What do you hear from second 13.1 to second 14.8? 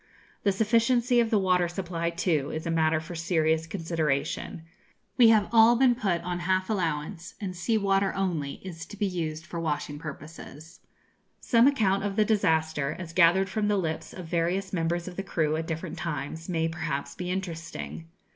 gathered from the lips of various